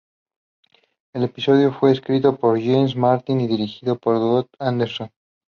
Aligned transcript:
El 1.13 1.25
episodio 1.25 1.71
fue 1.71 1.91
escrito 1.91 2.35
por 2.35 2.59
Jeff 2.59 2.95
Martin 2.95 3.39
y 3.39 3.45
dirigido 3.47 3.99
por 3.99 4.17
Bob 4.17 4.49
Anderson. 4.57 5.11